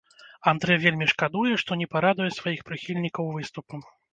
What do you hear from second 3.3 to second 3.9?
выступам.